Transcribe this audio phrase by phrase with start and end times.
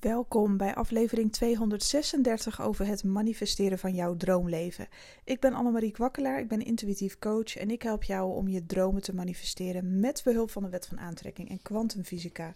[0.00, 4.88] Welkom bij aflevering 236 over het manifesteren van jouw droomleven.
[5.24, 9.02] Ik ben Annemarie Kwakkelaar, ik ben intuïtief coach en ik help jou om je dromen
[9.02, 12.54] te manifesteren met behulp van de wet van aantrekking en kwantumfysica.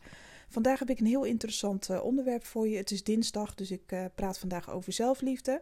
[0.48, 2.76] Vandaag heb ik een heel interessant eh, onderwerp voor je.
[2.76, 5.60] Het is dinsdag, dus ik uh, praat vandaag over zelfliefde.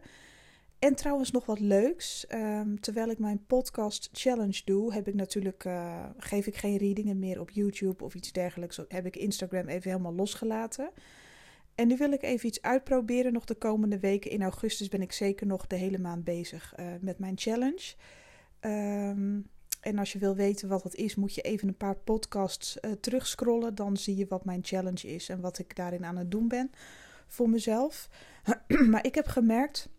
[0.79, 2.25] En trouwens nog wat leuks.
[2.29, 7.19] Um, terwijl ik mijn podcast challenge doe, heb ik natuurlijk, uh, geef ik geen readingen
[7.19, 8.79] meer op YouTube of iets dergelijks.
[8.87, 10.89] Heb ik Instagram even helemaal losgelaten.
[11.75, 13.33] En nu wil ik even iets uitproberen.
[13.33, 16.85] Nog de komende weken in augustus ben ik zeker nog de hele maand bezig uh,
[17.01, 17.93] met mijn challenge.
[18.61, 22.77] Um, en als je wil weten wat dat is, moet je even een paar podcasts
[22.81, 23.75] uh, terugscrollen.
[23.75, 26.71] Dan zie je wat mijn challenge is en wat ik daarin aan het doen ben
[27.27, 28.09] voor mezelf.
[28.91, 29.89] maar ik heb gemerkt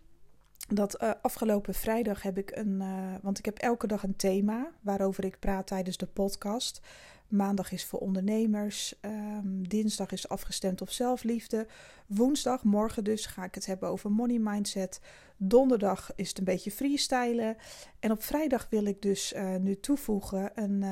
[0.68, 2.80] dat uh, afgelopen vrijdag heb ik een.
[2.80, 6.80] Uh, want ik heb elke dag een thema waarover ik praat tijdens de podcast.
[7.28, 8.94] Maandag is voor ondernemers.
[9.00, 11.66] Um, dinsdag is afgestemd op zelfliefde.
[12.06, 15.00] Woensdag, morgen dus, ga ik het hebben over money mindset.
[15.36, 17.56] Donderdag is het een beetje freestylen.
[18.00, 20.84] En op vrijdag wil ik dus uh, nu toevoegen een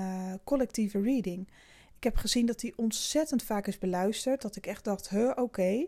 [0.44, 1.48] collectieve reading.
[1.96, 4.42] Ik heb gezien dat die ontzettend vaak is beluisterd.
[4.42, 5.86] Dat ik echt dacht, huh, oké,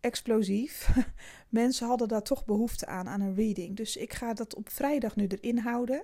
[0.00, 0.90] explosief.
[1.48, 3.76] Mensen hadden daar toch behoefte aan, aan een reading.
[3.76, 6.02] Dus ik ga dat op vrijdag nu erin houden.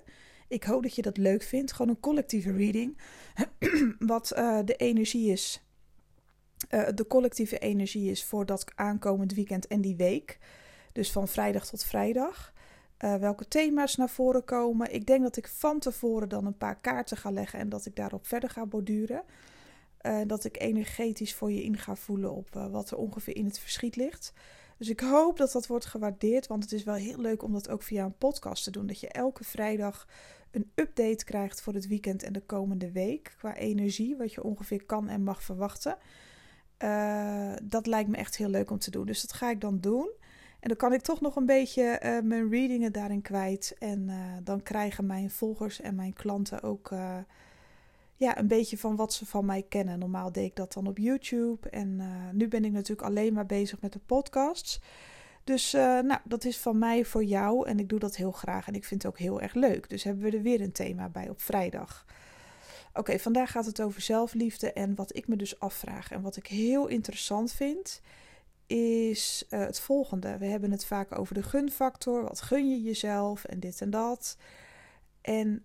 [0.48, 1.72] Ik hoop dat je dat leuk vindt.
[1.72, 2.98] Gewoon een collectieve reading.
[3.98, 5.62] Wat uh, de energie is.
[6.70, 10.38] Uh, de collectieve energie is voor dat aankomend weekend en die week.
[10.92, 12.52] Dus van vrijdag tot vrijdag.
[12.98, 14.94] Uh, welke thema's naar voren komen.
[14.94, 17.96] Ik denk dat ik van tevoren dan een paar kaarten ga leggen en dat ik
[17.96, 19.22] daarop verder ga borduren.
[20.06, 23.44] Uh, dat ik energetisch voor je in ga voelen op uh, wat er ongeveer in
[23.44, 24.32] het verschiet ligt.
[24.78, 27.68] Dus ik hoop dat dat wordt gewaardeerd, want het is wel heel leuk om dat
[27.68, 28.86] ook via een podcast te doen.
[28.86, 30.08] Dat je elke vrijdag
[30.50, 34.84] een update krijgt voor het weekend en de komende week qua energie, wat je ongeveer
[34.84, 35.96] kan en mag verwachten.
[36.78, 39.06] Uh, dat lijkt me echt heel leuk om te doen.
[39.06, 40.10] Dus dat ga ik dan doen.
[40.60, 43.76] En dan kan ik toch nog een beetje mijn readingen daarin kwijt.
[43.78, 44.10] En
[44.44, 46.90] dan krijgen mijn volgers en mijn klanten ook
[48.16, 49.98] ja, een beetje van wat ze van mij kennen.
[49.98, 51.68] Normaal deed ik dat dan op YouTube.
[51.70, 52.02] En
[52.32, 54.80] nu ben ik natuurlijk alleen maar bezig met de podcasts.
[55.44, 58.66] Dus uh, nou, dat is van mij voor jou en ik doe dat heel graag
[58.66, 59.88] en ik vind het ook heel erg leuk.
[59.88, 62.06] Dus hebben we er weer een thema bij op vrijdag.
[62.92, 66.46] Oké, vandaag gaat het over zelfliefde en wat ik me dus afvraag en wat ik
[66.46, 68.00] heel interessant vind
[68.66, 70.38] is uh, het volgende.
[70.38, 72.22] We hebben het vaak over de gunfactor.
[72.22, 74.36] Wat gun je jezelf en dit en dat.
[75.20, 75.64] En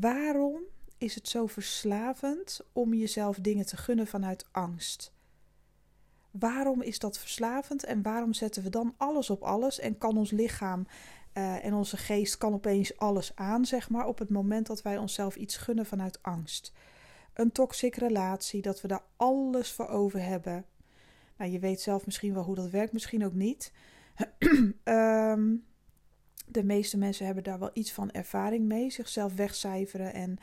[0.00, 0.60] waarom
[1.02, 5.12] is het zo verslavend om jezelf dingen te gunnen vanuit angst?
[6.30, 10.30] Waarom is dat verslavend en waarom zetten we dan alles op alles en kan ons
[10.30, 10.86] lichaam
[11.34, 14.98] uh, en onze geest kan opeens alles aan, zeg maar, op het moment dat wij
[14.98, 16.72] onszelf iets gunnen vanuit angst?
[17.34, 20.64] Een toxic relatie, dat we daar alles voor over hebben.
[21.36, 23.72] Nou, je weet zelf misschien wel hoe dat werkt, misschien ook niet.
[24.84, 25.64] um,
[26.46, 30.38] de meeste mensen hebben daar wel iets van ervaring mee, zichzelf wegcijferen en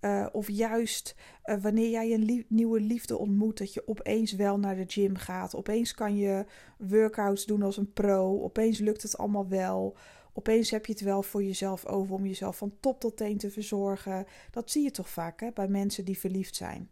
[0.00, 1.14] uh, of juist
[1.44, 5.54] uh, wanneer jij een nieuwe liefde ontmoet, dat je opeens wel naar de gym gaat.
[5.54, 6.44] Opeens kan je
[6.78, 8.42] workouts doen als een pro.
[8.42, 9.96] Opeens lukt het allemaal wel.
[10.32, 13.50] Opeens heb je het wel voor jezelf over om jezelf van top tot teen te
[13.50, 14.26] verzorgen.
[14.50, 16.90] Dat zie je toch vaak hè, bij mensen die verliefd zijn.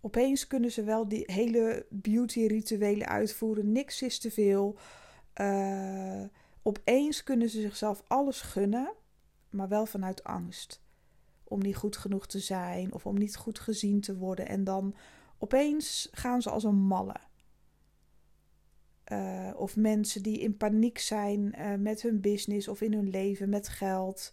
[0.00, 3.72] Opeens kunnen ze wel die hele beauty-rituelen uitvoeren.
[3.72, 4.76] Niks is te veel.
[5.40, 6.22] Uh,
[6.62, 8.92] opeens kunnen ze zichzelf alles gunnen,
[9.50, 10.83] maar wel vanuit angst
[11.44, 14.48] om niet goed genoeg te zijn of om niet goed gezien te worden.
[14.48, 14.94] En dan
[15.38, 17.16] opeens gaan ze als een malle.
[19.12, 23.48] Uh, of mensen die in paniek zijn uh, met hun business of in hun leven,
[23.48, 24.32] met geld.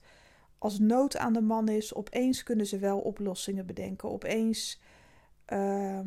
[0.57, 4.09] Als nood aan de man is, opeens kunnen ze wel oplossingen bedenken.
[4.09, 4.81] Opeens
[5.47, 5.99] uh,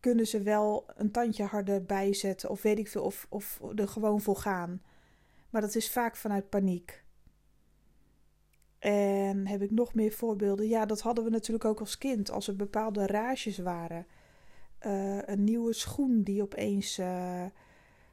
[0.00, 4.20] kunnen ze wel een tandje harder bijzetten of weet ik veel, of, of er gewoon
[4.20, 4.82] voor gaan.
[5.50, 7.04] Maar dat is vaak vanuit paniek.
[8.80, 10.68] En heb ik nog meer voorbeelden?
[10.68, 12.30] Ja, dat hadden we natuurlijk ook als kind.
[12.30, 14.06] Als er bepaalde rages waren.
[14.86, 16.98] Uh, een nieuwe schoen die opeens.
[16.98, 17.44] Uh,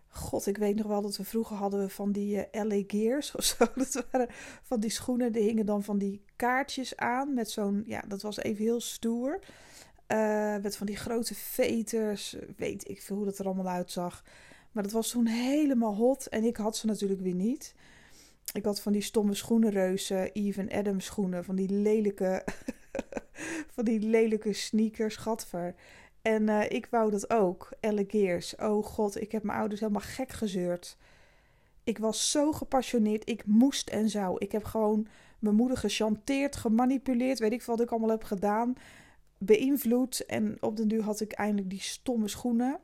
[0.08, 3.31] God, ik weet nog wel dat we vroeger hadden we van die uh, LA Gears
[3.36, 3.66] of zo.
[3.75, 4.28] Dat waren
[4.64, 5.31] van die schoenen.
[5.31, 7.34] Die hingen dan van die kaartjes aan.
[7.34, 7.84] Met zo'n.
[7.86, 9.40] Ja, dat was even heel stoer.
[10.62, 12.36] met van die grote veters.
[12.58, 14.24] Weet ik veel hoe dat er allemaal uitzag.
[14.72, 16.28] Maar dat was toen helemaal hot.
[16.28, 17.75] En ik had ze natuurlijk weer niet.
[18.54, 22.46] Ik had van die stomme schoenenreuzen, Even Adams schoenen, van die lelijke,
[23.76, 25.76] van die lelijke sneakers, gatver.
[26.22, 28.56] En uh, ik wou dat ook, Gears.
[28.56, 30.98] Oh god, ik heb mijn ouders helemaal gek gezeurd.
[31.84, 34.36] Ik was zo gepassioneerd, ik moest en zou.
[34.40, 35.08] Ik heb gewoon
[35.40, 38.76] mijn moeder gechanteerd, gemanipuleerd, weet ik wat ik allemaal heb gedaan.
[39.38, 42.80] Beïnvloed en op den duur had ik eindelijk die stomme schoenen.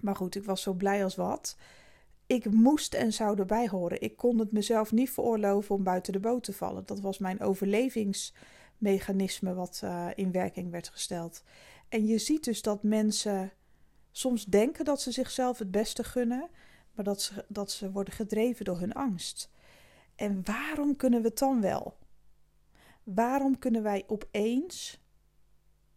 [0.00, 1.56] Maar goed, ik was zo blij als wat.
[2.26, 4.00] Ik moest en zou erbij horen.
[4.00, 6.86] Ik kon het mezelf niet veroorloven om buiten de boot te vallen.
[6.86, 11.42] Dat was mijn overlevingsmechanisme wat uh, in werking werd gesteld.
[11.88, 13.52] En je ziet dus dat mensen
[14.10, 16.48] soms denken dat ze zichzelf het beste gunnen,
[16.92, 19.50] maar dat ze, dat ze worden gedreven door hun angst.
[20.16, 21.96] En waarom kunnen we het dan wel?
[23.02, 25.02] Waarom kunnen wij opeens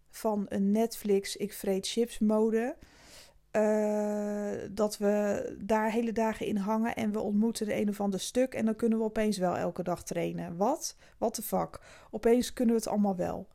[0.09, 2.77] van een Netflix ik vreet chips mode
[3.57, 8.19] uh, dat we daar hele dagen in hangen en we ontmoeten de een of ander
[8.19, 10.57] stuk en dan kunnen we opeens wel elke dag trainen.
[10.57, 10.95] Wat?
[11.17, 11.79] Wat de fuck?
[12.11, 13.47] Opeens kunnen we het allemaal wel.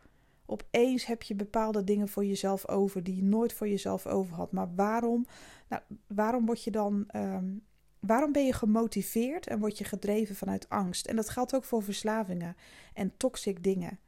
[0.47, 4.53] Opeens heb je bepaalde dingen voor jezelf over die je nooit voor jezelf over had.
[4.53, 5.27] Maar waarom?
[5.69, 7.09] Nou, waarom word je dan.
[7.17, 7.63] Um,
[8.01, 11.07] waarom ben je gemotiveerd en word je gedreven vanuit angst?
[11.07, 12.57] En dat geldt ook voor verslavingen
[12.95, 13.99] en toxic dingen.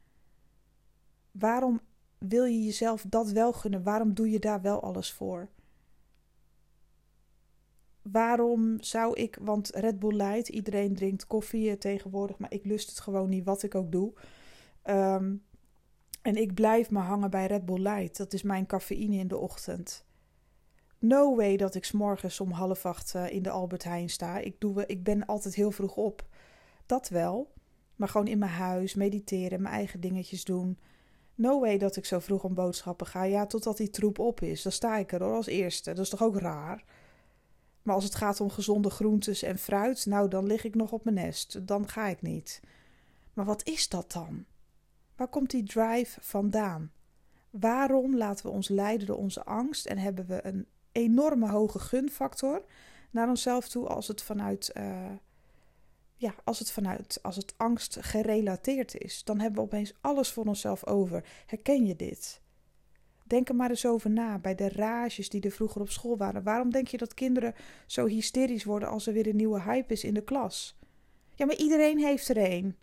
[1.30, 1.80] Waarom
[2.18, 3.82] wil je jezelf dat wel gunnen?
[3.82, 5.48] Waarom doe je daar wel alles voor?
[8.12, 13.00] Waarom zou ik, want Red Bull Light, iedereen drinkt koffie tegenwoordig, maar ik lust het
[13.00, 14.12] gewoon niet wat ik ook doe.
[14.84, 15.42] Um,
[16.22, 18.16] en ik blijf maar hangen bij Red Bull Light.
[18.16, 20.04] Dat is mijn cafeïne in de ochtend.
[20.98, 24.38] No way dat ik s'morgens om half acht uh, in de Albert Heijn sta.
[24.38, 26.26] Ik, doe, ik ben altijd heel vroeg op.
[26.86, 27.52] Dat wel.
[27.96, 30.78] Maar gewoon in mijn huis, mediteren, mijn eigen dingetjes doen.
[31.34, 33.22] No way dat ik zo vroeg om boodschappen ga.
[33.22, 34.62] Ja, totdat die troep op is.
[34.62, 35.92] Dan sta ik er hoor, als eerste.
[35.92, 36.84] Dat is toch ook raar?
[37.84, 41.04] Maar als het gaat om gezonde groentes en fruit, nou dan lig ik nog op
[41.04, 41.66] mijn nest.
[41.66, 42.60] Dan ga ik niet.
[43.32, 44.44] Maar wat is dat dan?
[45.16, 46.92] Waar komt die drive vandaan?
[47.50, 52.64] Waarom laten we ons leiden door onze angst en hebben we een enorme hoge gunfactor
[53.10, 55.10] naar onszelf toe als het vanuit, uh,
[56.16, 59.24] ja, als het vanuit, als het angst gerelateerd is?
[59.24, 61.24] Dan hebben we opeens alles voor onszelf over.
[61.46, 62.40] Herken je dit?
[63.34, 66.42] Denk er maar eens over na bij de rages die er vroeger op school waren.
[66.42, 67.54] Waarom denk je dat kinderen
[67.86, 70.78] zo hysterisch worden als er weer een nieuwe hype is in de klas?
[71.34, 72.76] Ja, maar iedereen heeft er een.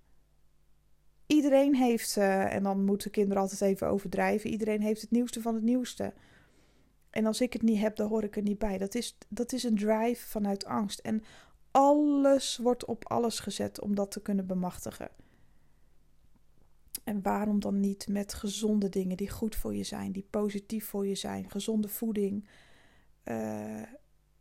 [1.26, 5.54] Iedereen heeft, uh, en dan moeten kinderen altijd even overdrijven, iedereen heeft het nieuwste van
[5.54, 6.14] het nieuwste.
[7.10, 8.78] En als ik het niet heb, dan hoor ik er niet bij.
[8.78, 11.00] Dat is, dat is een drive vanuit angst.
[11.00, 11.24] En
[11.72, 15.10] alles wordt op alles gezet om dat te kunnen bemachtigen.
[17.04, 21.08] En waarom dan niet met gezonde dingen die goed voor je zijn, die positief voor
[21.08, 21.50] je zijn?
[21.50, 22.48] Gezonde voeding,
[23.26, 23.82] uh,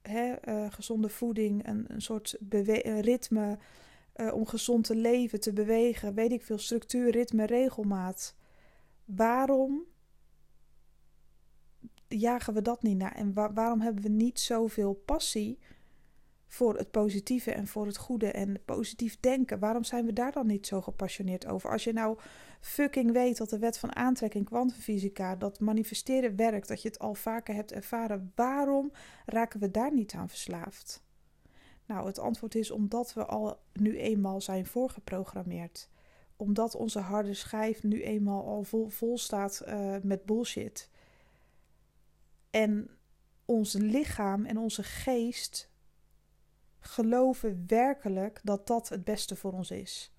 [0.03, 3.59] hè, uh, gezonde voeding, een, een soort een ritme
[4.33, 8.35] om gezond te leven, te bewegen, weet ik veel, structuur, ritme, regelmaat.
[9.05, 9.85] Waarom
[12.09, 13.15] jagen we dat niet naar?
[13.15, 15.59] En wa waarom hebben we niet zoveel passie
[16.51, 19.59] voor het positieve en voor het goede en positief denken.
[19.59, 21.71] Waarom zijn we daar dan niet zo gepassioneerd over?
[21.71, 22.19] Als je nou
[22.61, 27.15] fucking weet dat de wet van aantrekking, kwantumfysica, dat manifesteren werkt, dat je het al
[27.15, 28.93] vaker hebt ervaren, waarom
[29.27, 31.03] raken we daar niet aan verslaafd?
[31.87, 35.89] Nou, het antwoord is omdat we al nu eenmaal zijn voorgeprogrammeerd.
[36.37, 40.91] Omdat onze harde schijf nu eenmaal al vol, vol staat uh, met bullshit.
[42.51, 42.91] En
[43.45, 45.70] ons lichaam en onze geest
[46.81, 50.13] geloven werkelijk dat dat het beste voor ons is.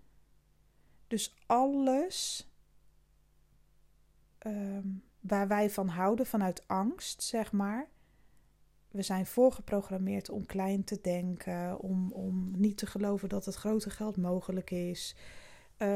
[1.07, 2.49] Dus alles
[4.47, 7.89] um, waar wij van houden, vanuit angst, zeg maar.
[8.91, 13.89] We zijn voorgeprogrammeerd om klein te denken, om, om niet te geloven dat het grote
[13.89, 15.15] geld mogelijk is.
[15.77, 15.87] Uh,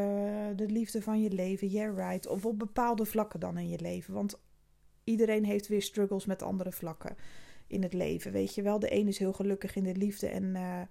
[0.56, 2.28] de liefde van je leven, yeah right.
[2.28, 4.14] Of op bepaalde vlakken dan in je leven.
[4.14, 4.40] Want
[5.04, 7.16] iedereen heeft weer struggles met andere vlakken
[7.68, 8.32] in het leven.
[8.32, 10.82] Weet je wel, de een is heel gelukkig in de liefde en uh,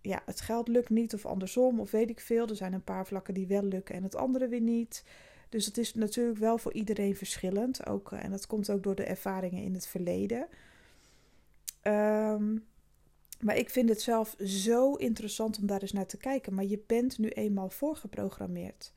[0.00, 2.48] ja, het geld lukt niet of andersom of weet ik veel.
[2.48, 5.04] Er zijn een paar vlakken die wel lukken en het andere weer niet.
[5.48, 7.86] Dus het is natuurlijk wel voor iedereen verschillend.
[7.86, 10.46] Ook, eh, en dat komt ook door de ervaringen in het verleden.
[11.82, 12.64] Um,
[13.40, 16.54] maar ik vind het zelf zo interessant om daar eens naar te kijken.
[16.54, 18.92] Maar je bent nu eenmaal voorgeprogrammeerd.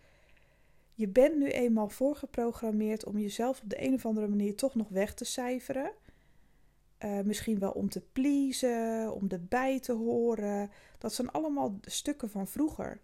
[0.94, 4.90] Je bent nu eenmaal voorgeprogrammeerd om jezelf op de een of andere manier toch nog
[4.90, 5.92] weg te cijferen.
[7.06, 10.72] Uh, misschien wel om te pleasen, om erbij te horen.
[10.98, 13.02] Dat zijn allemaal stukken van vroeger.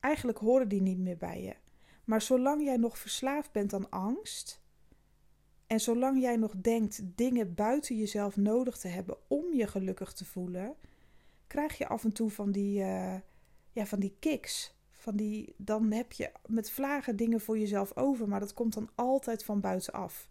[0.00, 1.54] Eigenlijk horen die niet meer bij je.
[2.04, 4.62] Maar zolang jij nog verslaafd bent aan angst.
[5.66, 10.24] En zolang jij nog denkt dingen buiten jezelf nodig te hebben om je gelukkig te
[10.24, 10.74] voelen,
[11.46, 13.14] krijg je af en toe van die, uh,
[13.72, 14.74] ja, van die kicks.
[14.90, 18.90] Van die, dan heb je met vlagen dingen voor jezelf over, maar dat komt dan
[18.94, 20.28] altijd van buitenaf.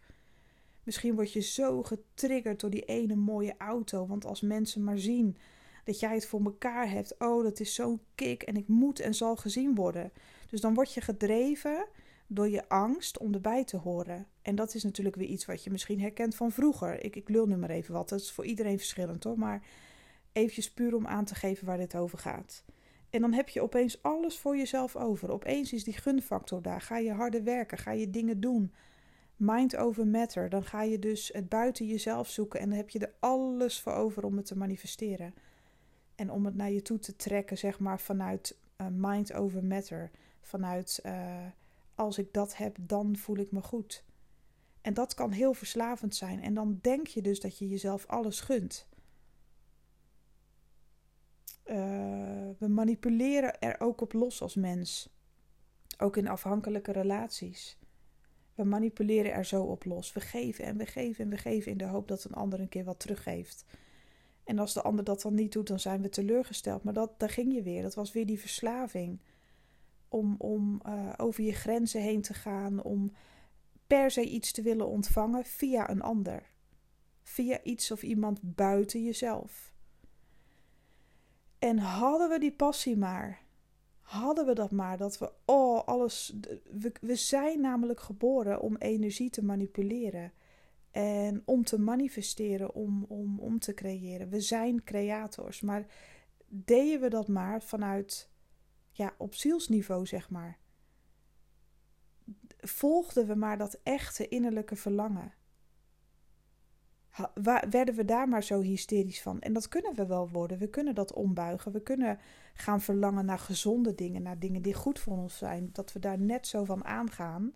[0.91, 4.07] Misschien word je zo getriggerd door die ene mooie auto.
[4.07, 5.37] Want als mensen maar zien
[5.83, 7.15] dat jij het voor elkaar hebt.
[7.19, 10.11] Oh, dat is zo'n kick en ik moet en zal gezien worden.
[10.49, 11.87] Dus dan word je gedreven
[12.27, 14.27] door je angst om erbij te horen.
[14.41, 17.03] En dat is natuurlijk weer iets wat je misschien herkent van vroeger.
[17.03, 18.09] Ik, ik lul nu maar even wat.
[18.09, 19.37] Dat is voor iedereen verschillend hoor.
[19.37, 19.63] Maar
[20.31, 22.63] eventjes puur om aan te geven waar dit over gaat.
[23.09, 25.31] En dan heb je opeens alles voor jezelf over.
[25.31, 26.81] Opeens is die gunfactor daar.
[26.81, 28.73] Ga je harder werken, ga je dingen doen.
[29.41, 30.49] Mind over matter.
[30.49, 33.93] Dan ga je dus het buiten jezelf zoeken en dan heb je er alles voor
[33.93, 35.33] over om het te manifesteren.
[36.15, 40.11] En om het naar je toe te trekken, zeg maar, vanuit uh, mind over matter.
[40.41, 41.45] Vanuit uh,
[41.95, 44.03] als ik dat heb, dan voel ik me goed.
[44.81, 46.41] En dat kan heel verslavend zijn.
[46.41, 48.87] En dan denk je dus dat je jezelf alles gunt.
[51.65, 51.75] Uh,
[52.57, 55.09] we manipuleren er ook op los als mens.
[55.97, 57.79] Ook in afhankelijke relaties.
[58.55, 60.13] We manipuleren er zo op los.
[60.13, 62.69] We geven en we geven en we geven in de hoop dat een ander een
[62.69, 63.65] keer wat teruggeeft.
[64.43, 66.83] En als de ander dat dan niet doet, dan zijn we teleurgesteld.
[66.83, 67.81] Maar dat, daar ging je weer.
[67.81, 69.19] Dat was weer die verslaving.
[70.09, 72.83] Om, om uh, over je grenzen heen te gaan.
[72.83, 73.11] Om
[73.87, 76.43] per se iets te willen ontvangen via een ander.
[77.23, 79.73] Via iets of iemand buiten jezelf.
[81.59, 83.41] En hadden we die passie maar.
[84.11, 84.97] Hadden we dat maar.
[84.97, 86.33] Dat we, oh, alles.
[86.71, 90.31] We, we zijn namelijk geboren om energie te manipuleren.
[90.91, 94.29] En om te manifesteren, om, om, om te creëren.
[94.29, 95.61] We zijn creators.
[95.61, 95.85] Maar
[96.47, 98.29] deden we dat maar vanuit,
[98.91, 100.57] ja, op zielsniveau, zeg maar.
[102.57, 105.33] Volgden we maar dat echte innerlijke verlangen
[107.69, 109.41] werden we daar maar zo hysterisch van.
[109.41, 110.57] En dat kunnen we wel worden.
[110.57, 111.71] We kunnen dat ombuigen.
[111.71, 112.19] We kunnen
[112.53, 115.69] gaan verlangen naar gezonde dingen, naar dingen die goed voor ons zijn.
[115.71, 117.53] Dat we daar net zo van aangaan.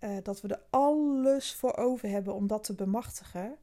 [0.00, 3.56] Uh, dat we er alles voor over hebben om dat te bemachtigen.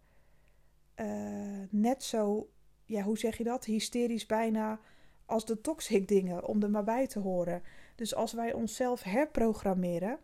[0.95, 2.49] Uh, net zo,
[2.85, 3.65] ja, hoe zeg je dat?
[3.65, 4.79] Hysterisch bijna
[5.25, 7.61] als de toxic dingen, om er maar bij te horen.
[7.95, 10.19] Dus als wij onszelf herprogrammeren,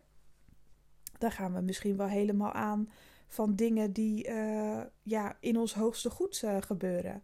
[1.18, 2.90] dan gaan we misschien wel helemaal aan
[3.26, 7.22] van dingen die uh, ja, in ons hoogste goed gebeuren.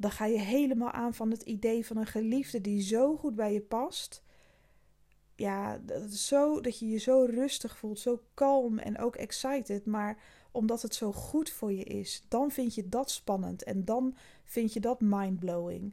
[0.00, 3.52] Dan ga je helemaal aan van het idee van een geliefde die zo goed bij
[3.52, 4.22] je past.
[5.34, 9.86] Ja, dat, is zo, dat je je zo rustig voelt, zo kalm en ook excited.
[9.86, 14.16] Maar omdat het zo goed voor je is, dan vind je dat spannend en dan
[14.44, 15.92] vind je dat mindblowing.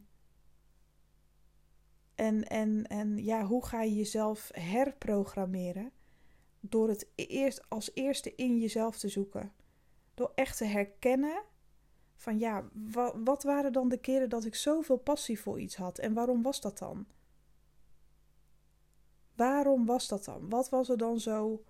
[2.14, 5.92] En, en, en ja, hoe ga je jezelf herprogrammeren?
[6.60, 9.52] door het eerst als eerste in jezelf te zoeken.
[10.14, 11.42] Door echt te herkennen
[12.18, 12.64] van ja,
[13.24, 16.60] wat, waren dan de keren dat ik zoveel passie voor iets had en waarom was
[16.60, 17.06] dat dan?
[19.36, 20.48] Waarom was dat dan?
[20.48, 21.64] Wat was er dan zo?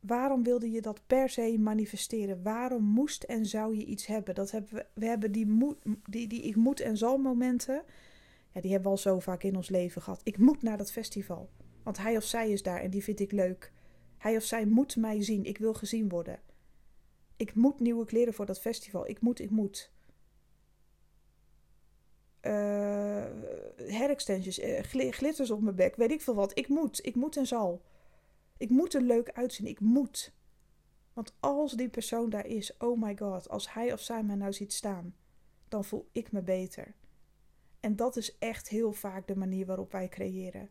[0.00, 2.42] Waarom wilde je dat per se manifesteren?
[2.42, 4.34] Waarom moest en zou je iets hebben?
[4.34, 5.76] Dat hebben we, we hebben die, moed,
[6.10, 7.82] die, die ik moet en zal momenten.
[8.52, 10.20] Ja, die hebben we al zo vaak in ons leven gehad.
[10.24, 11.50] Ik moet naar dat festival.
[11.82, 13.72] Want hij of zij is daar en die vind ik leuk.
[14.18, 15.44] Hij of zij moet mij zien.
[15.44, 16.40] Ik wil gezien worden.
[17.36, 19.08] Ik moet nieuwe kleren voor dat festival.
[19.08, 19.90] Ik moet, ik moet.
[22.42, 22.52] Uh,
[23.88, 26.58] hair extensions, uh, glitters op mijn bek, weet ik veel wat.
[26.58, 27.82] Ik moet, ik moet en zal.
[28.56, 29.66] Ik moet er leuk uitzien.
[29.66, 30.34] Ik moet.
[31.12, 34.52] Want als die persoon daar is, oh my god, als hij of zij mij nou
[34.52, 35.14] ziet staan,
[35.68, 36.94] dan voel ik me beter.
[37.80, 40.70] En dat is echt heel vaak de manier waarop wij creëren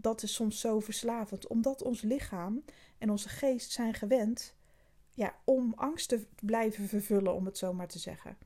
[0.00, 2.64] dat is soms zo verslavend, omdat ons lichaam
[2.98, 4.56] en onze geest zijn gewend
[5.18, 8.38] ja, om angst te blijven vervullen, om het zo maar te zeggen.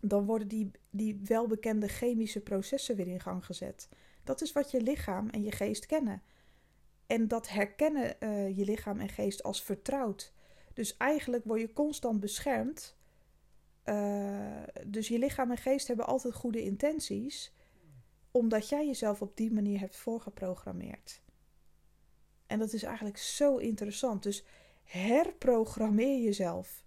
[0.00, 3.88] Dan worden die, die welbekende chemische processen weer in gang gezet.
[4.24, 6.22] Dat is wat je lichaam en je geest kennen.
[7.06, 10.32] En dat herkennen uh, je lichaam en geest als vertrouwd.
[10.74, 12.96] Dus eigenlijk word je constant beschermd.
[13.84, 17.54] Uh, dus je lichaam en geest hebben altijd goede intenties
[18.30, 21.22] omdat jij jezelf op die manier hebt voorgeprogrammeerd.
[22.46, 24.22] En dat is eigenlijk zo interessant.
[24.22, 24.44] Dus
[24.82, 26.84] herprogrammeer jezelf.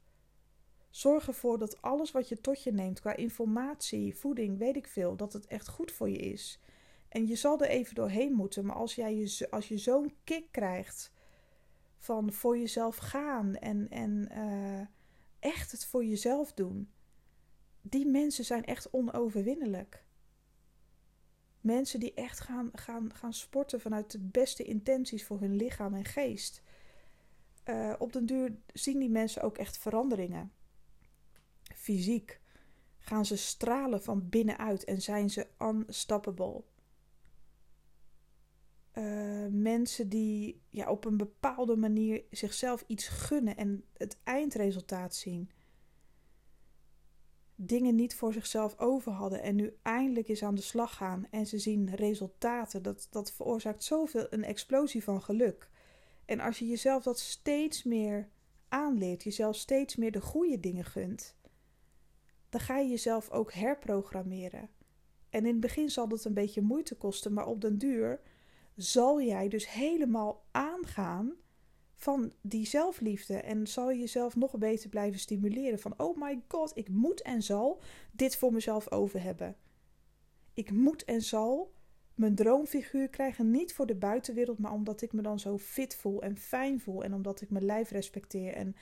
[0.89, 5.15] Zorg ervoor dat alles wat je tot je neemt, qua informatie, voeding, weet ik veel,
[5.15, 6.59] dat het echt goed voor je is.
[7.09, 10.51] En je zal er even doorheen moeten, maar als, jij je, als je zo'n kick
[10.51, 11.11] krijgt
[11.97, 14.87] van voor jezelf gaan en, en uh,
[15.39, 16.89] echt het voor jezelf doen,
[17.81, 20.03] die mensen zijn echt onoverwinnelijk.
[21.61, 26.05] Mensen die echt gaan, gaan, gaan sporten vanuit de beste intenties voor hun lichaam en
[26.05, 26.61] geest.
[27.65, 30.51] Uh, op den duur zien die mensen ook echt veranderingen.
[31.75, 32.41] Fysiek
[32.97, 36.63] gaan ze stralen van binnenuit en zijn ze unstoppable.
[38.93, 45.51] Uh, mensen die ja, op een bepaalde manier zichzelf iets gunnen en het eindresultaat zien.
[47.55, 51.47] dingen niet voor zichzelf over hadden en nu eindelijk eens aan de slag gaan en
[51.47, 55.69] ze zien resultaten, dat, dat veroorzaakt zoveel een explosie van geluk.
[56.25, 58.29] En als je jezelf dat steeds meer
[58.67, 61.35] aanleert, jezelf steeds meer de goede dingen gunt,
[62.49, 64.69] dan ga je jezelf ook herprogrammeren.
[65.29, 68.21] En in het begin zal dat een beetje moeite kosten, maar op den duur
[68.75, 71.35] zal jij dus helemaal aangaan
[71.95, 73.37] van die zelfliefde.
[73.37, 75.79] En zal je jezelf nog beter blijven stimuleren.
[75.79, 79.55] Van oh my god, ik moet en zal dit voor mezelf over hebben.
[80.53, 81.73] Ik moet en zal
[82.15, 83.51] mijn droomfiguur krijgen.
[83.51, 87.03] Niet voor de buitenwereld, maar omdat ik me dan zo fit voel en fijn voel.
[87.03, 88.53] En omdat ik mijn lijf respecteer.
[88.53, 88.75] En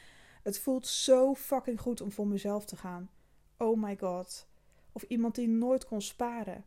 [0.43, 3.09] het voelt zo fucking goed om voor mezelf te gaan.
[3.57, 4.47] Oh my god.
[4.91, 6.65] Of iemand die nooit kon sparen.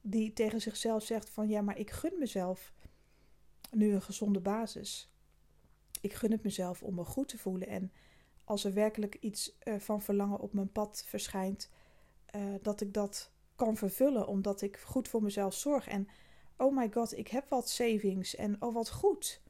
[0.00, 2.72] Die tegen zichzelf zegt van ja, maar ik gun mezelf
[3.70, 5.12] nu een gezonde basis
[6.02, 7.68] ik gun het mezelf om me goed te voelen.
[7.68, 7.92] En
[8.44, 11.70] als er werkelijk iets uh, van verlangen op mijn pad verschijnt,
[12.36, 13.31] uh, dat ik dat
[13.64, 15.88] kan vervullen, omdat ik goed voor mezelf zorg.
[15.88, 16.08] En
[16.56, 19.42] oh my god, ik heb wat savings en oh wat goed.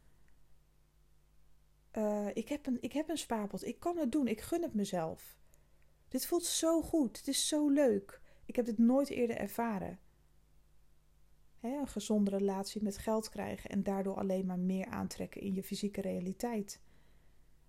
[1.92, 4.74] Uh, ik, heb een, ik heb een spaarpot, ik kan het doen, ik gun het
[4.74, 5.36] mezelf.
[6.08, 8.20] Dit voelt zo goed, het is zo leuk.
[8.44, 9.98] Ik heb dit nooit eerder ervaren
[11.62, 16.00] een gezonde relatie met geld krijgen en daardoor alleen maar meer aantrekken in je fysieke
[16.00, 16.80] realiteit.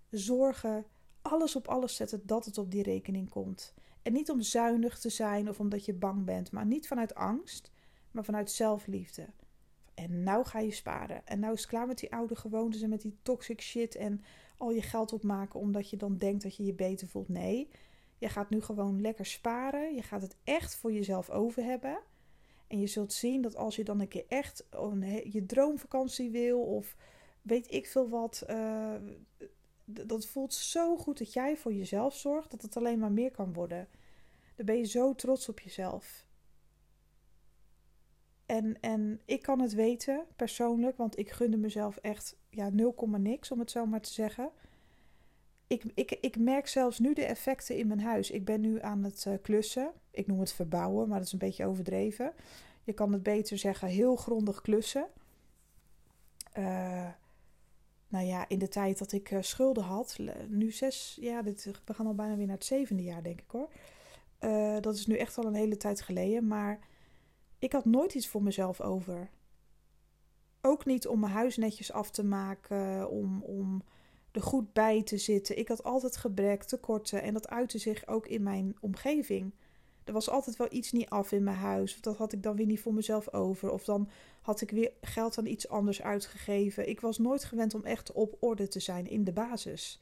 [0.09, 0.85] Zorgen,
[1.21, 3.73] alles op alles zetten dat het op die rekening komt.
[4.03, 7.71] En niet om zuinig te zijn of omdat je bang bent, maar niet vanuit angst,
[8.11, 9.27] maar vanuit zelfliefde.
[9.93, 11.27] En nou ga je sparen.
[11.27, 14.23] En nou is het klaar met die oude gewoontes en met die toxic shit en
[14.57, 17.29] al je geld opmaken omdat je dan denkt dat je je beter voelt.
[17.29, 17.69] Nee,
[18.17, 19.95] je gaat nu gewoon lekker sparen.
[19.95, 21.99] Je gaat het echt voor jezelf over hebben.
[22.67, 24.67] En je zult zien dat als je dan een keer echt
[25.31, 26.95] je droomvakantie wil of
[27.41, 28.43] weet ik veel wat.
[28.49, 28.93] Uh,
[29.85, 33.53] dat voelt zo goed dat jij voor jezelf zorgt dat het alleen maar meer kan
[33.53, 33.87] worden.
[34.55, 36.25] Dan ben je zo trots op jezelf.
[38.45, 43.51] En, en ik kan het weten persoonlijk, want ik gunde mezelf echt ja, 0, niks
[43.51, 44.51] om het zo maar te zeggen.
[45.67, 48.31] Ik, ik, ik merk zelfs nu de effecten in mijn huis.
[48.31, 49.91] Ik ben nu aan het uh, klussen.
[50.11, 52.33] Ik noem het verbouwen, maar dat is een beetje overdreven.
[52.83, 55.07] Je kan het beter zeggen heel grondig klussen.
[56.57, 57.09] Uh,
[58.13, 62.07] nou ja, in de tijd dat ik uh, schulden had, nu zes, ja, we gaan
[62.07, 63.69] al bijna weer naar het zevende jaar, denk ik hoor.
[64.39, 66.79] Uh, dat is nu echt al een hele tijd geleden, maar
[67.59, 69.29] ik had nooit iets voor mezelf over.
[70.61, 73.83] Ook niet om mijn huis netjes af te maken, om, om
[74.31, 75.57] er goed bij te zitten.
[75.57, 79.53] Ik had altijd gebrek, tekorten en dat uitte zich ook in mijn omgeving.
[80.03, 81.93] Er was altijd wel iets niet af in mijn huis.
[81.93, 83.71] Of dat had ik dan weer niet voor mezelf over.
[83.71, 84.09] Of dan
[84.43, 86.89] had ik weer geld aan iets anders uitgegeven.
[86.89, 90.01] Ik was nooit gewend om echt op orde te zijn in de basis.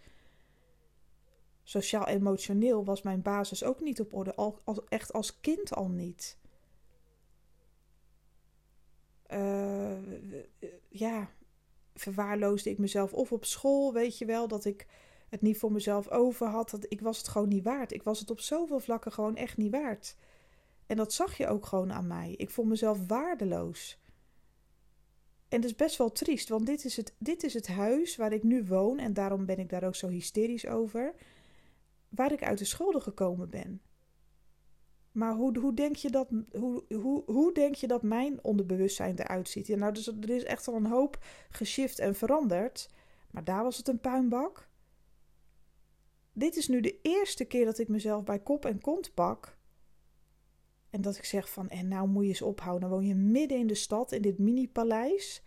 [1.63, 4.35] Sociaal-emotioneel was mijn basis ook niet op orde.
[4.35, 6.37] Al, echt als kind al niet.
[9.33, 9.97] Uh,
[10.89, 11.29] ja,
[11.93, 14.87] verwaarloosde ik mezelf of op school, weet je wel, dat ik
[15.29, 16.69] het niet voor mezelf over had.
[16.69, 17.93] Dat, ik was het gewoon niet waard.
[17.93, 20.15] Ik was het op zoveel vlakken gewoon echt niet waard.
[20.85, 22.33] En dat zag je ook gewoon aan mij.
[22.37, 23.99] Ik vond mezelf waardeloos.
[25.51, 28.33] En dat is best wel triest, want dit is, het, dit is het huis waar
[28.33, 28.99] ik nu woon.
[28.99, 31.13] En daarom ben ik daar ook zo hysterisch over.
[32.09, 33.81] Waar ik uit de schulden gekomen ben.
[35.11, 39.49] Maar hoe, hoe, denk je dat, hoe, hoe, hoe denk je dat mijn onderbewustzijn eruit
[39.49, 39.67] ziet?
[39.67, 41.17] Ja, nou, dus er is echt al een hoop
[41.49, 42.89] geshift en veranderd.
[43.31, 44.69] Maar daar was het een puinbak.
[46.33, 49.57] Dit is nu de eerste keer dat ik mezelf bij kop en kont pak.
[50.91, 52.89] En dat ik zeg van, en nou moet je eens ophouden.
[52.89, 55.43] Dan woon je midden in de stad, in dit mini-paleis.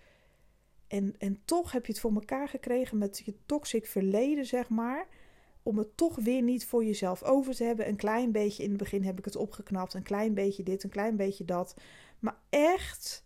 [0.86, 5.08] En, en toch heb je het voor elkaar gekregen met je toxic verleden, zeg maar.
[5.62, 7.88] Om het toch weer niet voor jezelf over te hebben.
[7.88, 9.94] Een klein beetje, in het begin heb ik het opgeknapt.
[9.94, 11.76] Een klein beetje dit, een klein beetje dat.
[12.18, 13.24] Maar echt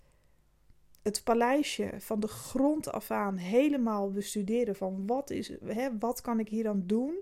[1.03, 6.41] het paleisje van de grond af aan helemaal bestuderen van wat, is, hè, wat kan
[6.41, 7.19] ik hier aan doen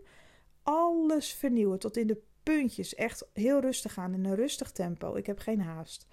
[0.67, 2.21] alles vernieuwen tot in de
[2.55, 2.95] puntjes.
[2.95, 5.15] Echt heel rustig aan in een rustig tempo.
[5.15, 6.07] Ik heb geen haast.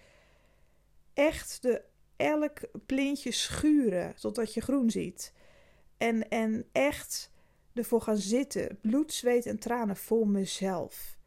[1.13, 1.81] Echt de,
[2.15, 5.33] elk plintje schuren totdat je groen ziet.
[5.97, 7.31] En, en echt
[7.73, 8.77] ervoor gaan zitten.
[8.81, 11.17] Bloed, zweet en tranen voor mezelf.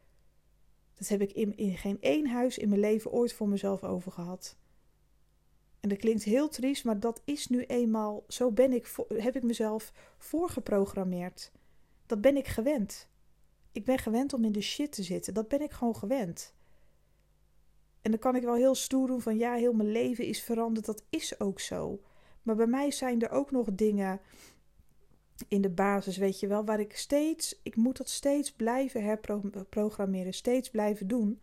[0.93, 4.11] Dat heb ik in, in geen één huis in mijn leven ooit voor mezelf over
[4.11, 4.57] gehad.
[5.79, 8.23] En dat klinkt heel triest, maar dat is nu eenmaal.
[8.27, 11.51] Zo ben ik, heb ik mezelf voorgeprogrammeerd.
[12.05, 13.07] Dat ben ik gewend.
[13.77, 15.33] Ik ben gewend om in de shit te zitten.
[15.33, 16.53] Dat ben ik gewoon gewend.
[18.01, 20.85] En dan kan ik wel heel stoer doen van ja, heel mijn leven is veranderd.
[20.85, 22.01] Dat is ook zo.
[22.41, 24.19] Maar bij mij zijn er ook nog dingen
[25.47, 30.33] in de basis, weet je wel, waar ik steeds, ik moet dat steeds blijven herprogrammeren,
[30.33, 31.39] steeds blijven doen,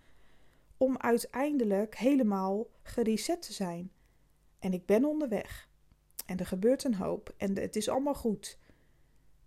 [0.76, 3.92] om uiteindelijk helemaal gereset te zijn.
[4.58, 5.68] En ik ben onderweg.
[6.26, 7.34] En er gebeurt een hoop.
[7.36, 8.58] En het is allemaal goed.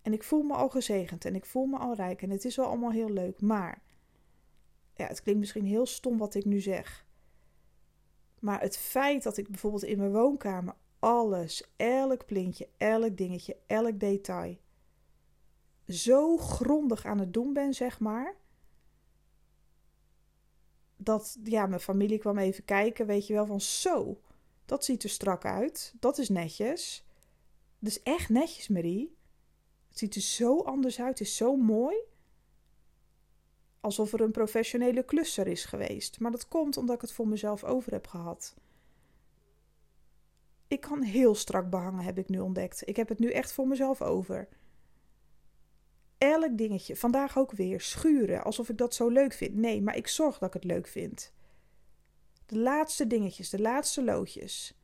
[0.08, 2.56] En ik voel me al gezegend en ik voel me al rijk en het is
[2.56, 3.42] wel allemaal heel leuk.
[3.42, 3.82] Maar,
[4.96, 7.06] ja, het klinkt misschien heel stom wat ik nu zeg.
[8.40, 14.00] Maar het feit dat ik bijvoorbeeld in mijn woonkamer alles, elk plintje, elk dingetje, elk
[14.00, 14.58] detail
[15.88, 18.36] zo grondig aan het doen ben, zeg maar.
[20.98, 24.22] Dat ja, mijn familie kwam even kijken, weet je wel, van zo,
[24.66, 27.06] dat ziet er strak uit, dat is netjes.
[27.80, 29.17] Dus echt netjes, Marie.
[29.98, 31.96] Het ziet er zo anders uit, het is zo mooi.
[33.80, 36.20] Alsof er een professionele klusser is geweest.
[36.20, 38.56] Maar dat komt omdat ik het voor mezelf over heb gehad.
[40.68, 42.88] Ik kan heel strak behangen, heb ik nu ontdekt.
[42.88, 44.48] Ik heb het nu echt voor mezelf over.
[46.18, 49.56] Elk dingetje, vandaag ook weer, schuren, alsof ik dat zo leuk vind.
[49.56, 51.34] Nee, maar ik zorg dat ik het leuk vind.
[52.46, 54.77] De laatste dingetjes, de laatste loodjes.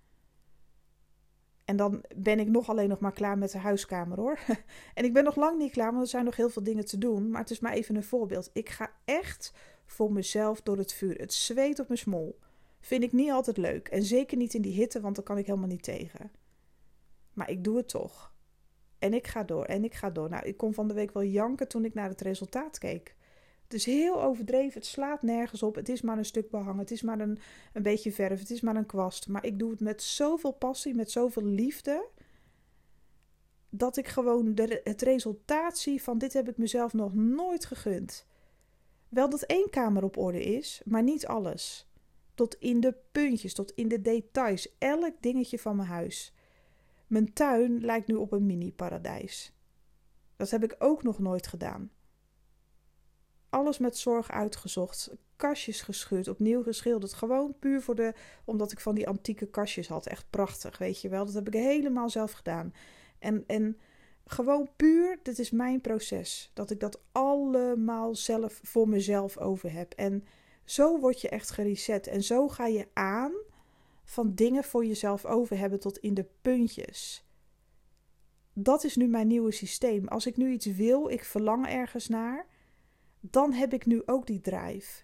[1.65, 4.39] En dan ben ik nog alleen nog maar klaar met de huiskamer hoor.
[4.93, 6.97] en ik ben nog lang niet klaar, want er zijn nog heel veel dingen te
[6.97, 7.29] doen.
[7.29, 8.49] Maar het is maar even een voorbeeld.
[8.53, 9.53] Ik ga echt
[9.85, 11.15] voor mezelf door het vuur.
[11.19, 12.39] Het zweet op mijn smol.
[12.79, 13.87] Vind ik niet altijd leuk.
[13.87, 16.31] En zeker niet in die hitte, want dan kan ik helemaal niet tegen.
[17.33, 18.33] Maar ik doe het toch.
[18.99, 20.29] En ik ga door en ik ga door.
[20.29, 23.15] Nou, ik kon van de week wel janken toen ik naar het resultaat keek.
[23.73, 24.73] Het is heel overdreven.
[24.73, 25.75] Het slaat nergens op.
[25.75, 26.77] Het is maar een stuk behangen.
[26.77, 27.39] Het is maar een,
[27.73, 28.39] een beetje verf.
[28.39, 29.27] Het is maar een kwast.
[29.27, 32.07] Maar ik doe het met zoveel passie, met zoveel liefde.
[33.69, 38.25] Dat ik gewoon de, het resultaat zie van dit heb ik mezelf nog nooit gegund.
[39.09, 41.87] Wel dat één kamer op orde is, maar niet alles.
[42.33, 44.75] Tot in de puntjes, tot in de details.
[44.77, 46.33] Elk dingetje van mijn huis.
[47.07, 49.53] Mijn tuin lijkt nu op een mini-paradijs.
[50.35, 51.91] Dat heb ik ook nog nooit gedaan
[53.53, 55.11] alles met zorg uitgezocht.
[55.35, 57.13] Kastjes gescheurd, opnieuw geschilderd.
[57.13, 58.13] Gewoon puur voor de.
[58.45, 60.07] Omdat ik van die antieke kastjes had.
[60.07, 61.25] Echt prachtig, weet je wel.
[61.25, 62.73] Dat heb ik helemaal zelf gedaan.
[63.19, 63.77] En, en
[64.25, 66.51] gewoon puur, dit is mijn proces.
[66.53, 69.93] Dat ik dat allemaal zelf voor mezelf over heb.
[69.93, 70.25] En
[70.65, 72.07] zo word je echt gereset.
[72.07, 73.33] En zo ga je aan
[74.03, 77.25] van dingen voor jezelf over hebben tot in de puntjes.
[78.53, 80.07] Dat is nu mijn nieuwe systeem.
[80.07, 82.51] Als ik nu iets wil, ik verlang ergens naar
[83.25, 85.03] dan heb ik nu ook die drive.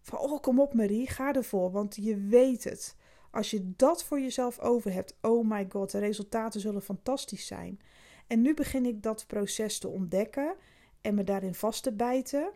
[0.00, 2.96] Van, oh, kom op Marie, ga ervoor, want je weet het.
[3.30, 7.80] Als je dat voor jezelf over hebt, oh my god, de resultaten zullen fantastisch zijn.
[8.26, 10.54] En nu begin ik dat proces te ontdekken
[11.00, 12.52] en me daarin vast te bijten.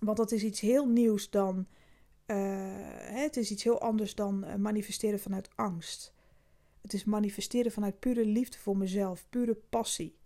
[0.00, 1.66] Want dat is iets heel nieuws dan.
[2.26, 2.36] Uh,
[2.98, 6.14] het is iets heel anders dan eh, manifesteren vanuit angst.
[6.80, 10.16] Het is manifesteren vanuit pure liefde voor mezelf, pure passie.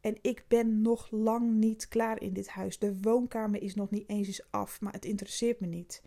[0.00, 2.78] En ik ben nog lang niet klaar in dit huis.
[2.78, 6.02] De woonkamer is nog niet eens af, maar het interesseert me niet.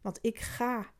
[0.00, 0.92] Want ik ga.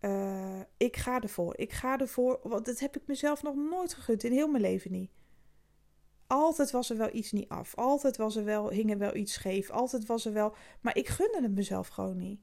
[0.00, 1.58] Uh, ik ga ervoor.
[1.58, 2.40] Ik ga ervoor.
[2.42, 4.24] Want dat heb ik mezelf nog nooit gegund.
[4.24, 5.10] In heel mijn leven niet.
[6.26, 7.74] Altijd was er wel iets niet af.
[7.74, 9.70] Altijd was er wel, hing er wel iets scheef.
[9.70, 10.54] Altijd was er wel.
[10.80, 12.40] Maar ik gunde het mezelf gewoon niet.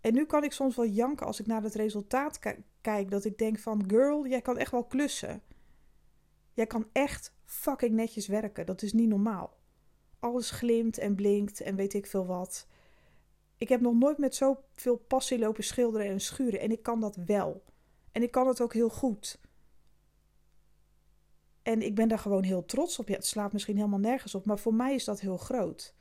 [0.00, 2.38] En nu kan ik soms wel janken als ik naar het resultaat
[2.80, 3.10] kijk.
[3.10, 5.42] Dat ik denk van, girl, jij kan echt wel klussen.
[6.56, 8.66] Jij kan echt fucking netjes werken.
[8.66, 9.56] Dat is niet normaal.
[10.18, 12.66] Alles glimt en blinkt en weet ik veel wat.
[13.56, 16.60] Ik heb nog nooit met zoveel passie lopen schilderen en schuren.
[16.60, 17.64] En ik kan dat wel.
[18.12, 19.40] En ik kan het ook heel goed.
[21.62, 23.08] En ik ben daar gewoon heel trots op.
[23.08, 25.94] Ja, het slaat misschien helemaal nergens op, maar voor mij is dat heel groot.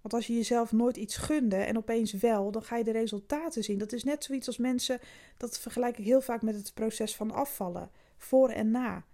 [0.00, 3.64] Want als je jezelf nooit iets gunde en opeens wel, dan ga je de resultaten
[3.64, 3.78] zien.
[3.78, 5.00] Dat is net zoiets als mensen,
[5.36, 9.04] dat vergelijk ik heel vaak met het proces van afvallen, voor en na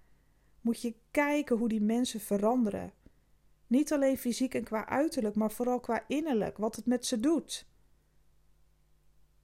[0.66, 2.92] moet je kijken hoe die mensen veranderen.
[3.66, 7.66] Niet alleen fysiek en qua uiterlijk, maar vooral qua innerlijk, wat het met ze doet.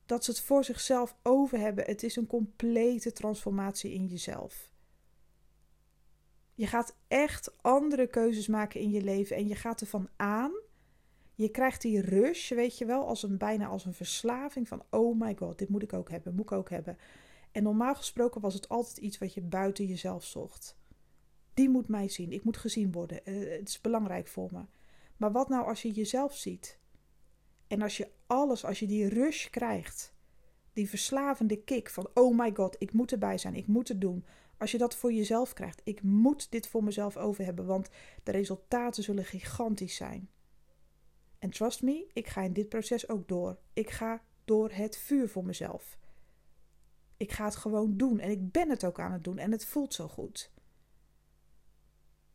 [0.06, 1.84] Dat ze het voor zichzelf over hebben.
[1.84, 4.70] Het is een complete transformatie in jezelf.
[6.54, 10.52] Je gaat echt andere keuzes maken in je leven en je gaat ervan aan.
[11.34, 15.20] Je krijgt die rush, weet je wel, als een, bijna als een verslaving van oh
[15.20, 16.98] my god, dit moet ik ook hebben, moet ik ook hebben.
[17.52, 20.80] En normaal gesproken was het altijd iets wat je buiten jezelf zocht.
[21.54, 22.32] Die moet mij zien.
[22.32, 23.20] Ik moet gezien worden.
[23.24, 24.64] Uh, het is belangrijk voor me.
[25.16, 26.78] Maar wat nou als je jezelf ziet?
[27.66, 30.14] En als je alles, als je die rush krijgt,
[30.72, 34.24] die verslavende kick van oh my god, ik moet erbij zijn, ik moet het doen.
[34.58, 37.88] Als je dat voor jezelf krijgt, ik moet dit voor mezelf over hebben, want
[38.22, 40.30] de resultaten zullen gigantisch zijn.
[41.38, 43.58] En trust me, ik ga in dit proces ook door.
[43.72, 45.98] Ik ga door het vuur voor mezelf.
[47.16, 49.64] Ik ga het gewoon doen en ik ben het ook aan het doen en het
[49.64, 50.52] voelt zo goed.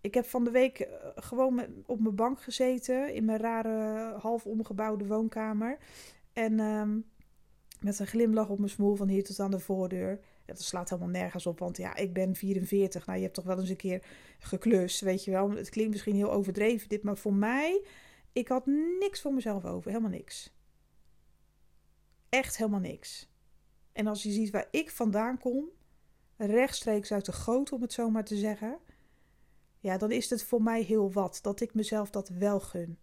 [0.08, 4.46] Ik heb van de week eh, gewoon op mijn bank gezeten in mijn rare half
[4.46, 5.78] omgebouwde woonkamer.
[6.34, 7.00] En ehm,
[7.80, 10.20] met een glimlach op mijn smoel van hier tot aan de voordeur.
[10.46, 13.06] Dat slaat helemaal nergens op, want ja, ik ben 44.
[13.06, 14.04] Nou, je hebt toch wel eens een keer
[14.40, 15.50] geklust, weet je wel.
[15.50, 17.86] Het klinkt misschien heel overdreven dit, maar voor mij,
[18.32, 18.66] ik had
[19.00, 19.92] niks voor mezelf over.
[19.92, 20.54] Helemaal niks.
[22.30, 23.30] Echt helemaal niks.
[23.92, 25.66] En als je ziet waar ik vandaan kom,
[26.38, 28.80] rechtstreeks uit de goot om het zo maar te zeggen,
[29.88, 32.98] ja, dan is het voor mij heel wat dat ik mezelf dat wel gun.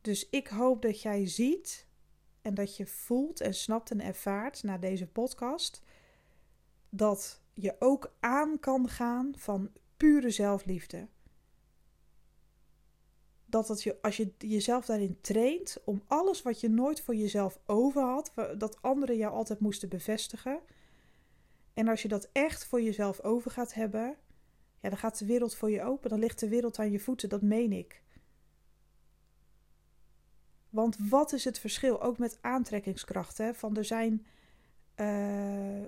[0.00, 1.86] Dus ik hoop dat jij ziet
[2.42, 5.82] en dat je voelt en snapt en ervaart na deze podcast
[6.88, 11.08] dat je ook aan kan gaan van pure zelfliefde.
[13.46, 18.02] Dat je, als je jezelf daarin traint om alles wat je nooit voor jezelf over
[18.02, 20.60] had, dat anderen jou altijd moesten bevestigen.
[21.74, 24.16] En als je dat echt voor jezelf over gaat hebben,
[24.80, 26.10] ja, dan gaat de wereld voor je open.
[26.10, 28.02] Dan ligt de wereld aan je voeten, dat meen ik.
[30.70, 33.38] Want wat is het verschil, ook met aantrekkingskracht?
[33.38, 33.54] Hè?
[33.54, 34.26] Van er zijn
[34.96, 35.84] uh,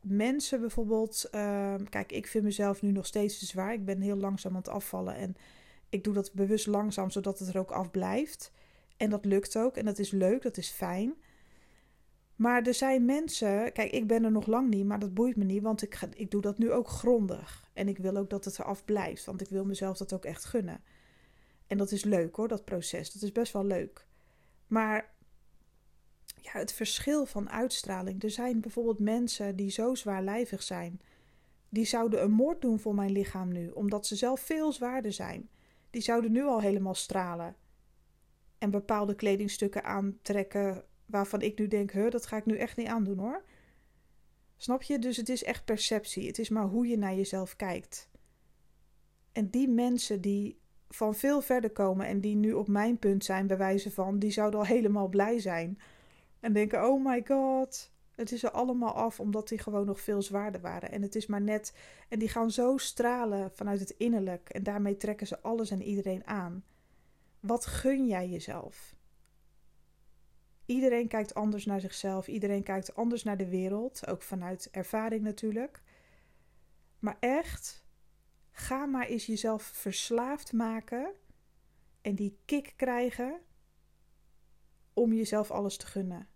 [0.00, 1.28] mensen bijvoorbeeld.
[1.34, 3.72] Uh, kijk, ik vind mezelf nu nog steeds te zwaar.
[3.72, 5.14] Ik ben heel langzaam aan het afvallen.
[5.16, 5.36] En
[5.88, 8.52] ik doe dat bewust langzaam, zodat het er ook afblijft.
[8.96, 9.76] En dat lukt ook.
[9.76, 11.14] En dat is leuk, dat is fijn.
[12.36, 15.44] Maar er zijn mensen, kijk, ik ben er nog lang niet, maar dat boeit me
[15.44, 17.70] niet, want ik, ik doe dat nu ook grondig.
[17.72, 20.44] En ik wil ook dat het eraf blijft, want ik wil mezelf dat ook echt
[20.44, 20.80] gunnen.
[21.66, 23.12] En dat is leuk hoor, dat proces.
[23.12, 24.06] Dat is best wel leuk.
[24.66, 25.14] Maar
[26.40, 28.22] ja, het verschil van uitstraling.
[28.22, 31.00] Er zijn bijvoorbeeld mensen die zo zwaarlijvig zijn.
[31.68, 35.48] Die zouden een moord doen voor mijn lichaam nu, omdat ze zelf veel zwaarder zijn.
[35.90, 37.56] Die zouden nu al helemaal stralen.
[38.58, 43.18] En bepaalde kledingstukken aantrekken waarvan ik nu denk, dat ga ik nu echt niet aandoen
[43.18, 43.44] hoor.
[44.56, 44.98] Snap je?
[44.98, 46.26] Dus het is echt perceptie.
[46.26, 48.10] Het is maar hoe je naar jezelf kijkt.
[49.32, 53.46] En die mensen die van veel verder komen en die nu op mijn punt zijn,
[53.46, 55.78] bij wijze van, die zouden al helemaal blij zijn.
[56.40, 60.22] En denken: oh my god, het is er allemaal af, omdat die gewoon nog veel
[60.22, 60.90] zwaarder waren.
[60.90, 61.74] En het is maar net.
[62.08, 64.48] En die gaan zo stralen vanuit het innerlijk.
[64.48, 66.64] En daarmee trekken ze alles en iedereen aan.
[67.40, 68.94] Wat gun jij jezelf?
[70.66, 72.28] Iedereen kijkt anders naar zichzelf.
[72.28, 74.06] Iedereen kijkt anders naar de wereld.
[74.06, 75.82] Ook vanuit ervaring natuurlijk.
[76.98, 77.84] Maar echt,
[78.50, 81.14] ga maar eens jezelf verslaafd maken.
[82.00, 83.40] En die kick krijgen.
[84.92, 86.28] Om jezelf alles te gunnen.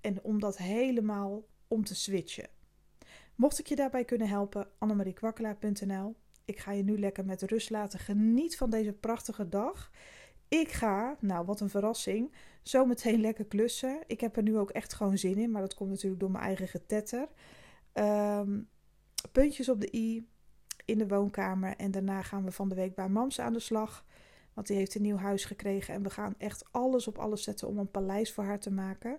[0.00, 2.48] En om dat helemaal om te switchen.
[3.34, 6.16] Mocht ik je daarbij kunnen helpen, annemariekwakkelaar.nl.
[6.44, 7.98] Ik ga je nu lekker met rust laten.
[7.98, 9.90] Geniet van deze prachtige dag.
[10.48, 12.32] Ik ga, nou wat een verrassing,
[12.62, 14.02] zo meteen lekker klussen.
[14.06, 16.44] Ik heb er nu ook echt gewoon zin in, maar dat komt natuurlijk door mijn
[16.44, 17.28] eigen getetter.
[17.94, 18.68] Um,
[19.32, 20.28] puntjes op de i
[20.84, 24.04] in de woonkamer en daarna gaan we van de week bij Mams aan de slag.
[24.54, 27.68] Want die heeft een nieuw huis gekregen en we gaan echt alles op alles zetten
[27.68, 29.18] om een paleis voor haar te maken.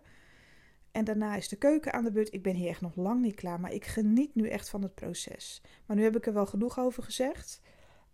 [0.92, 2.34] En daarna is de keuken aan de beurt.
[2.34, 4.96] Ik ben hier echt nog lang niet klaar, maar ik geniet nu echt van het
[4.96, 5.62] proces.
[5.86, 7.62] Maar nu heb ik er wel genoeg over gezegd.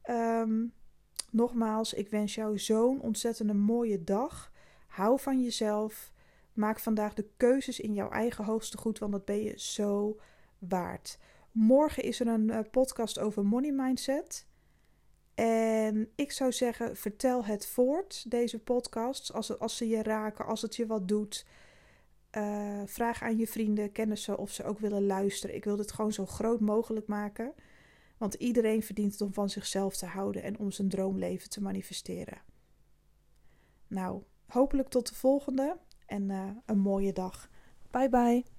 [0.10, 0.74] Um,
[1.36, 4.52] Nogmaals, ik wens jou zo'n ontzettende mooie dag.
[4.88, 6.12] Hou van jezelf.
[6.54, 10.20] Maak vandaag de keuzes in jouw eigen hoogste goed, want dat ben je zo
[10.60, 11.18] waard.
[11.52, 14.48] Morgen is er een eh, podcast over money mindset.
[15.34, 20.62] En ik zou zeggen, vertel het voort, deze podcasts, als, als ze je raken, als
[20.62, 21.46] het je wat doet.
[22.38, 25.56] Uh, vraag aan je vrienden, kennissen of ze ook willen luisteren.
[25.56, 27.54] Ik wil dit gewoon zo groot mogelijk maken.
[28.18, 32.42] Want iedereen verdient het om van zichzelf te houden en om zijn droomleven te manifesteren.
[33.88, 37.50] Nou, hopelijk tot de volgende en uh, een mooie dag.
[37.92, 38.55] Bye bye.